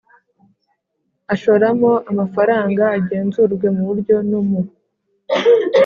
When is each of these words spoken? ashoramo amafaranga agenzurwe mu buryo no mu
ashoramo 1.33 1.91
amafaranga 2.11 2.83
agenzurwe 2.97 3.67
mu 3.75 3.83
buryo 3.89 4.15
no 4.29 4.39
mu 4.49 4.61